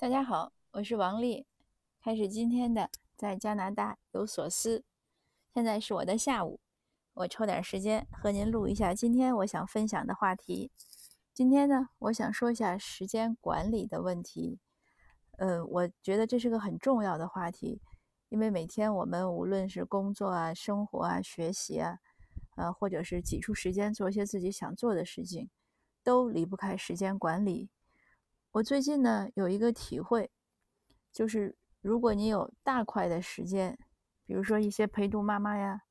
[0.00, 1.44] 大家好，我是王丽，
[2.00, 4.84] 开始今天的在加拿大有所思。
[5.52, 6.60] 现在是我的下午，
[7.14, 10.70] 我抽点时间和您录一下今天我想分享的话题。
[11.34, 14.60] 今天呢，我想说一下时间管理的问题。
[15.36, 17.82] 呃，我觉得这是个很重要的话题，
[18.28, 21.98] 因为每天我们无论是工作啊、生活啊、学习啊，
[22.54, 25.50] 呃，或者是挤出时间做一些自己想做的事情，
[26.04, 27.68] 都离不开时间管理。
[28.58, 30.28] 我最近呢有一个体会，
[31.12, 33.78] 就是如果你有大块的时间，
[34.26, 35.82] 比如说一些陪读妈妈呀，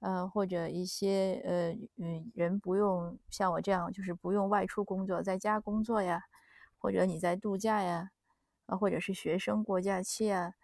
[0.00, 6.22] 呃，或者一些呃嗯人不用像我这样，就是不用外出工作，在家工作呀，
[6.78, 8.10] 或者你在度假呀，
[8.64, 10.54] 啊，或者是学生过假期啊，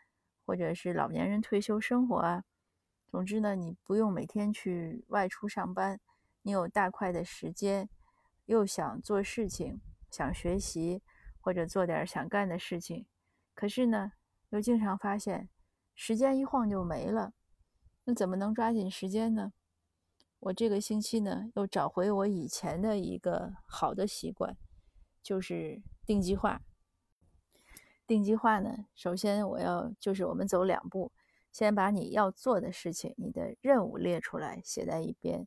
[0.46, 2.44] 或者是老年人退休生活啊，
[3.08, 6.00] 总之呢，你不用每天去外出上班，
[6.40, 7.90] 你有大块的时间，
[8.46, 11.02] 又想做事情，想学习。
[11.44, 13.04] 或者做点想干的事情，
[13.52, 14.12] 可是呢，
[14.48, 15.50] 又经常发现
[15.94, 17.34] 时间一晃就没了。
[18.04, 19.52] 那怎么能抓紧时间呢？
[20.40, 24.56] 我这个星期呢，又找回我以前的一个好的习惯，
[25.22, 26.62] 就是定计划。
[28.06, 31.12] 定计划呢，首先我要就是我们走两步，
[31.52, 35.46] 先把你要做的事情、你的任务列出来，写在一边，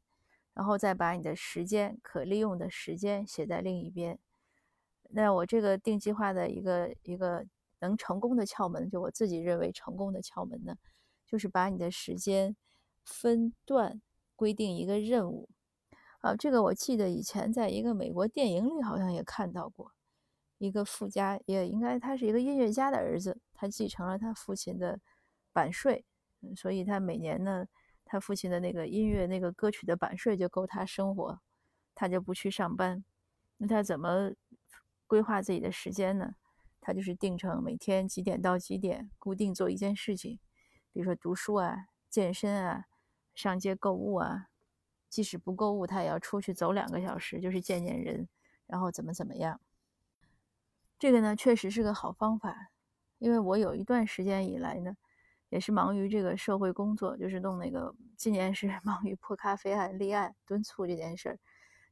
[0.53, 4.19] 然后再把你的时间可利用的时间写在另一边。
[5.09, 7.45] 那我这个定计划的一个一个
[7.79, 10.75] 能成功的窍门，就我自己认为成功的窍门呢，
[11.25, 12.55] 就是把你的时间
[13.03, 14.01] 分段
[14.35, 15.47] 规定一个任务。
[16.19, 19.91] 啊，这个我记得以前在一个美国电影里好像也看到过，
[20.57, 24.99] 一个富家也应该他是一个音乐家的儿子，他继承了他父亲的
[25.53, 26.03] 版税，
[26.55, 27.67] 所以他每年呢，
[28.03, 31.39] 他父亲的那个音乐那个歌曲的版税就够他生活，
[31.93, 33.05] 他就不去上班。
[33.57, 34.31] 那他怎么？
[35.07, 36.35] 规划自己的时间呢，
[36.81, 40.39] 他就是定成每天几点到几点固定做一件事情，
[40.91, 42.85] 比如说读书啊、健身啊、
[43.33, 44.49] 上街购物啊，
[45.09, 48.27] 即使不购物，他也要出去走两个小时，就是见见人，
[48.67, 49.59] 然后怎么怎么样。
[50.99, 52.71] 这个呢，确实是个好方法，
[53.19, 54.97] 因为我有一段时间以来呢，
[55.49, 61.39] 也是忙于这个社会工作，就是弄那个，今年是 忙于破咖啡案立案敦促这件事儿，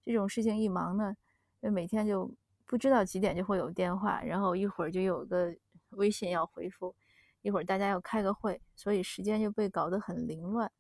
[0.04, 1.16] 这种事情一忙呢，
[1.62, 2.36] 就每天就。
[2.68, 5.56] 不知道几点就会有电话，然后一会儿就有个
[5.92, 6.96] 微信要回复，
[7.44, 10.72] 一会儿大家要开个会，所以时间就被搞得很凌乱。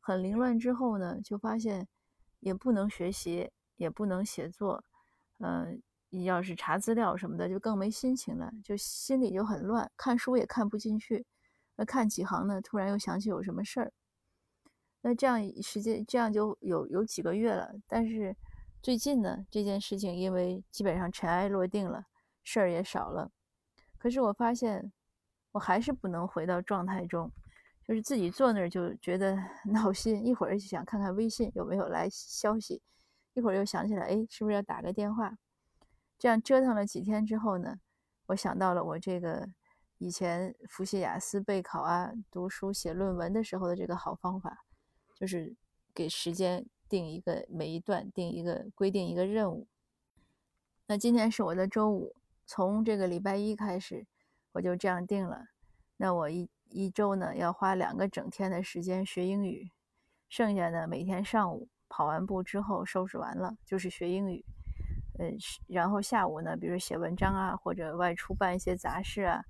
[0.00, 1.86] 很凌乱之后呢，就发现
[2.40, 4.82] 也不能学习，也不能写作，
[5.38, 5.82] 嗯，
[6.24, 11.26] 要是查资料什么的就更没心情了，就心里就很乱，看书也看不进去。
[11.76, 13.92] 那看几行呢，突然又想起有什么事儿。
[15.02, 18.34] 那这样时间这样就有有几个月了，但是。
[18.86, 22.06] 最近呢，这件事情因为基本上尘埃落定了，
[22.44, 23.28] 事儿也少了。
[23.98, 24.92] 可是我发现，
[25.50, 27.28] 我还是不能回到状态中，
[27.82, 29.36] 就是自己坐那儿就觉得
[29.74, 32.80] 闹心，一会儿就想看看微信有没有来消息，
[33.34, 35.36] 一会儿又想起来，哎，是不是要打个电话？
[36.16, 37.80] 这样折腾了几天之后呢，
[38.26, 39.48] 我想到了我这个
[39.98, 44.64] 以前复习雅思、备考啊、读书写论文的时候的这个好方法，
[45.16, 45.56] 就是
[45.92, 46.64] 给时间。
[46.88, 49.66] 定一个每一段定一个规定一个任务。
[50.86, 52.14] 那今天是我的周五，
[52.46, 54.06] 从这个礼拜一开始，
[54.52, 55.46] 我就这样定了。
[55.96, 59.70] 那我一一周呢要花两个整天的时间学英语，
[60.28, 64.44] 剩下的每天上午跑完步之后收拾完了就是学英语。
[65.18, 65.30] 呃，
[65.66, 69.44] 然后下午呢，比如写文章啊，或者外出办一些杂事啊，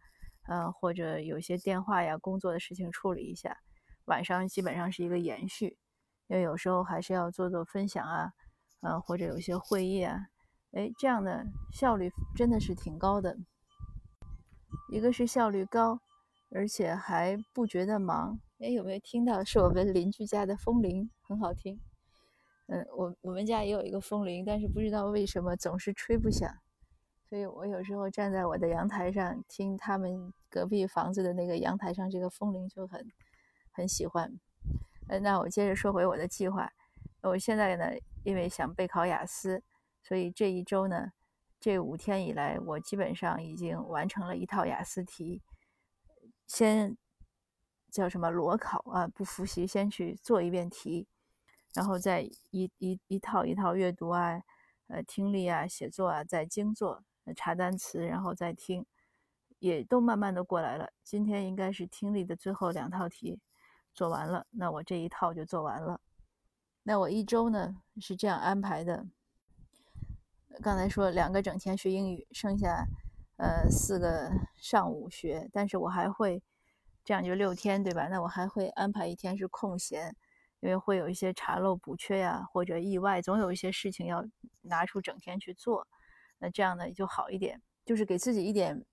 [0.47, 3.59] 呃，或者有些电话呀、工作的事情处理一下。
[4.05, 5.77] 晚上基本上是一个延续。
[6.29, 8.33] 因为有时候还是要做做分享啊，
[8.81, 10.27] 呃，或者有些会议啊，
[10.73, 13.37] 哎，这样的效率真的是挺高的。
[14.91, 16.01] 一个是效率高，
[16.51, 18.39] 而且还不觉得忙。
[18.59, 19.45] 哎，有没有听到？
[19.45, 21.81] 是我们邻居家的风铃，很好听。
[22.67, 26.53] 嗯，我我们家也有一个风铃，但是不知道为什么总是吹不响，
[27.29, 33.07] 所以我有时候站在我的阳台上听他们隔壁房子的那个阳台上这个风铃就很
[33.71, 34.41] 很喜欢。
[35.09, 36.71] 呃，那我接着说回我的计划。
[37.23, 37.85] 我现在呢，
[38.25, 39.63] 因为想备考雅思，
[40.03, 41.13] 所以这一周呢，
[41.61, 45.43] 这五天以来，我基本上已经完成了一套雅思题。
[46.47, 46.97] 先
[47.91, 49.09] 叫什么裸考啊？
[49.09, 51.07] 不复习，先去做一遍题，
[51.75, 52.21] 然后再
[52.51, 54.43] 一一一套一套阅读啊，
[54.89, 57.03] 呃，听力啊，写作啊，再精做，
[57.35, 58.87] 查单词，然后再听，
[59.59, 60.93] 也都慢慢的过来了。
[61.03, 63.41] 今天应该是听力的最后两套题。
[63.97, 66.01] 做完了，那我这一套就做完了。
[66.83, 69.07] 那我一周呢是这样安排的。
[70.63, 72.87] 刚才说两个整天学英语，剩下
[73.39, 76.43] 呃，四个上午学，但是我还会
[77.05, 78.07] 这样就六天，对吧？
[78.09, 80.15] 那我还会安排一天是空闲，
[80.61, 84.23] 因为会有一些查漏补缺呀，或者意外，总有一些事情要
[84.61, 85.89] 拿出整天去做。
[86.39, 88.85] 那这样呢就好一点，就是给自己一点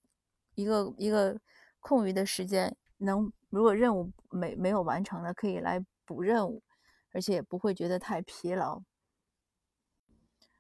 [0.56, 1.38] 一个一个
[1.82, 6.64] 空余的时间，能如果任务没没有完成的，可以来补任务，
[7.12, 8.82] 而且也不会觉得太疲劳。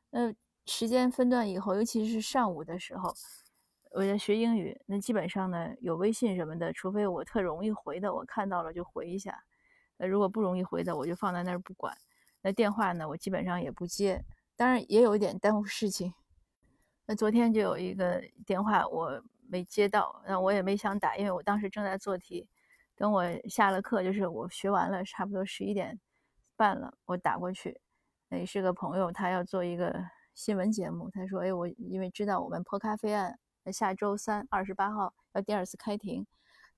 [0.10, 0.34] 那
[0.66, 3.13] 时间分段以后，尤其是上午的时候，
[3.92, 9.44] 我在学英语，那基本上呢有微信什么的，除非我特容易回的，我看到了就回一下。
[9.98, 11.98] 那如果不容易回的，我就放在那儿不管。
[12.42, 14.24] 那电话呢，我基本上也不接，
[14.56, 16.13] 当然也有一点耽误事情。
[17.06, 22.50] 那昨天就有一个电话我没接到，那我也没想打，因为我当时正在做题。
[22.95, 26.00] 等我下了课，就是我学完了，差不多十一点
[26.55, 27.79] 半了，我打过去。
[28.29, 30.03] 那是个朋友，他要做一个
[30.33, 31.07] 新闻节目。
[31.11, 33.38] 他说：“哎，我因为知道我们破咖啡案
[33.71, 36.25] 下周三二十八号要第二次开庭，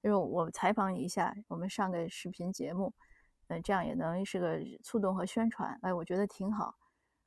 [0.02, 2.94] 他说我采访你一下，我们上个视频节目，
[3.48, 5.80] 嗯，这样也能是个促动和宣传。
[5.82, 6.76] 哎，我觉得挺好。”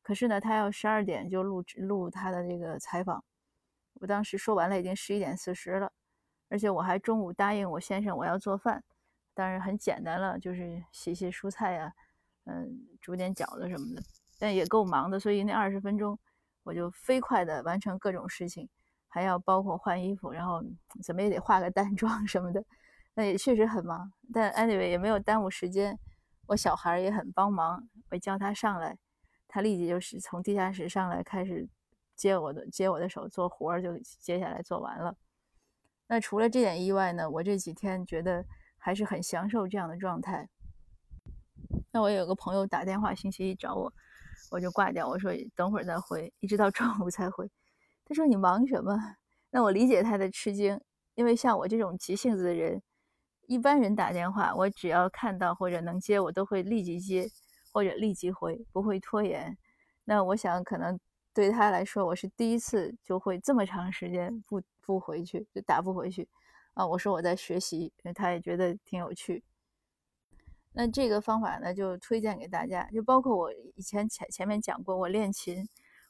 [0.05, 3.25] 可是呢，他要十二点就录录他的这个采访，
[4.01, 5.93] 我当时说完了，已经十一点四十了，
[6.49, 8.83] 而且我还中午答应我先生我要做饭，
[9.35, 11.93] 当然很简单了，就是洗洗蔬菜呀，
[12.45, 14.03] 嗯，煮点饺子什么的，
[14.39, 16.19] 但也够忙的，所以那二十分钟
[16.63, 18.69] 我就飞快的完成各种事情，
[19.09, 20.63] 还要包括换衣服，然后
[21.03, 22.65] 怎么也得化个淡妆什么的，
[23.15, 25.99] 那也确实很忙，但 anyway 也没有耽误时间，
[26.47, 28.97] 我小孩也很帮忙，我叫他上来。
[29.51, 31.67] 他立即就是从地下室上来，开始
[32.19, 35.17] 接我的接我的手做活儿，就接下来做完了。
[36.07, 38.45] 那除了这点意外呢，我这几天觉得
[38.77, 40.47] 还是很享受这样的状态。
[41.91, 43.93] 那我有个朋友打电话星期一找我，
[44.51, 47.51] 我就挂掉，我说等会儿再回，一直到中午才回。
[48.05, 48.95] 他说你忙什么？
[49.51, 50.79] 那我理解他的吃惊，
[51.15, 52.83] 因为像我这种急性子的人，
[53.47, 57.31] 一般人打电话，我只要看到或者能接，我都会立即接。
[57.71, 59.57] 或者立即回，不会拖延。
[60.05, 60.99] 那我想，可能
[61.39, 66.29] 对他来说，我是第一次就会这么长时间不不回去，就打不回去
[66.75, 66.85] 啊。
[66.85, 69.45] 我说我在学习，他也觉得挺有趣。
[70.73, 72.83] 那这个方法呢，就推荐给大家。
[72.91, 75.65] 就包括我以前前前面讲过，我练琴，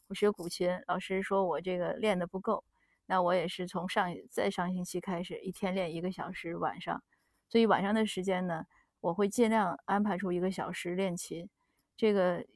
[0.06, 2.64] 我学古琴，老师说我这个练的不够。
[3.04, 7.02] 那我也是从上再上星期开始，一天练一个小时晚上。
[7.50, 8.64] 所以晚上的时间呢。
[9.00, 11.48] 我会尽量安排出一个小时练琴，
[11.98, 12.46] 这个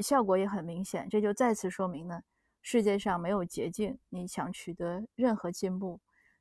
[0.00, 1.08] 效果也很明显。
[1.08, 2.22] 这就再次说明呢，
[2.60, 5.98] 世界上没有捷径，你想取得任何进步，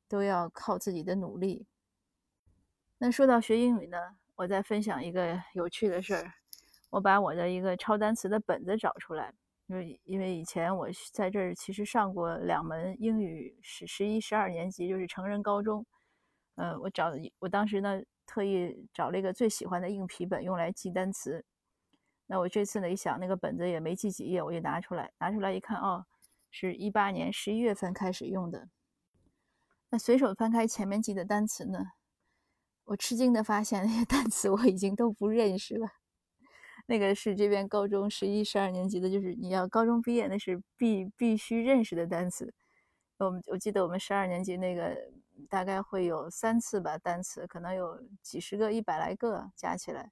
[0.09, 1.65] 都要靠自己的努力。
[2.97, 3.97] 那说到学英语呢，
[4.35, 6.33] 我再分享一个有趣的事儿。
[6.89, 9.33] 我把我的一个抄单词的本子找出来，
[9.67, 15.85] 因为因为以前我在这儿其实上过两门英语，十十一、十二年级，就是成人高中。
[16.55, 18.01] 呃，我找我当时呢。
[18.27, 21.43] 特意找了一个最喜欢的硬皮本用来记单词。
[22.31, 26.05] 那我这次呢一想，那个本子也没记几页，我就拿出来，拿出来一看，哦，
[26.49, 28.69] 是一八年十一月份开始用的。
[29.89, 31.79] 那随手翻开前面记的单词呢，
[32.85, 35.89] 我吃惊的发现那些单词我已经都不认识了。
[36.85, 42.53] 那个是这边高中十一、十二年级的，就是你要高中毕业，那是必必须认识的单词。
[43.17, 44.95] 我们我记得我们十二年级那个。
[45.49, 50.11] 大概会有三次吧，单词可能有几十个、一百来个加起来。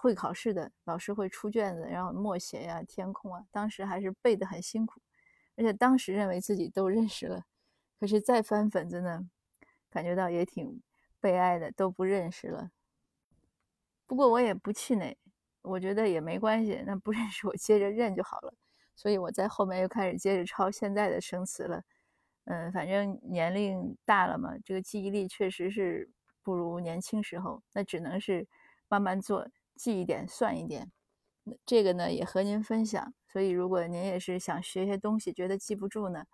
[0.00, 3.44] 会考试的老师会出卷子，然后默写呀、填空啊。
[3.50, 5.00] 当时还是背得很辛苦，
[5.56, 7.44] 而且当时认为自己都认识了，
[7.98, 9.28] 可是再翻本子呢，
[9.90, 10.80] 感觉到也挺
[11.20, 12.70] 悲哀的，都不认识了。
[14.06, 15.18] 不过我也不气馁，
[15.62, 18.54] 我觉得也没关系，那不认识我接着认就好了。
[18.96, 21.82] 所以我在后面又开始接着抄现在的生词了。
[22.44, 26.10] 嗯，反正年龄大了嘛，这个记忆力确实是
[26.42, 27.62] 不如年轻时候。
[27.74, 28.48] 那只能是
[28.88, 29.46] 慢慢做，
[29.78, 30.90] 记一点算一点。
[31.64, 33.14] 这个呢也和您分享。
[33.26, 36.26] 所以如果您也是想学些东西，觉得记不住呢，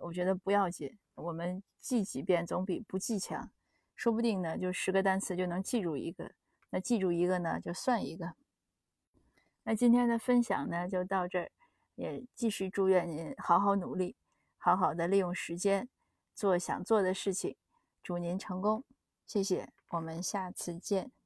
[0.00, 0.98] 我觉得不要紧。
[1.14, 3.50] 我们记几遍总比不记强。
[3.94, 6.32] 说不定呢，就十个单词就能记住一个。
[6.70, 8.34] 那记住一个呢，就算一个。
[9.62, 11.50] 那今天的分享呢就到这儿，
[11.94, 14.16] 也继续祝愿您好好努力。
[14.58, 15.88] 好好的利用时间
[16.34, 17.56] 做想做的事情，
[18.02, 18.82] 祝您成功，
[19.26, 21.25] 谢谢，我们下次见。